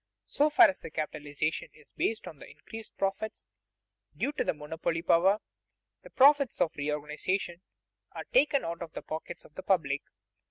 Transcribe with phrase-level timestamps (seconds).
[0.25, 3.47] So far as the capitalization is based on the increased profits
[4.17, 5.37] due to the monopoly power,
[6.01, 7.61] the profits of reorganization
[8.13, 10.01] are taken out of the pockets of the public.